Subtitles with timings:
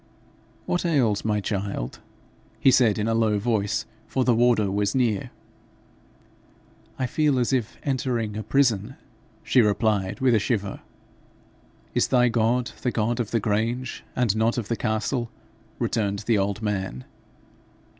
[0.65, 1.99] 'What ails my child?'
[2.59, 5.29] he said in a low voice, for the warder was near.
[6.97, 8.95] 'I feel as if entering a prison,'
[9.43, 10.79] she replied, with a shiver.
[11.93, 15.29] 'Is thy God the God of the grange and not of the castle?'
[15.77, 17.05] returned the old man.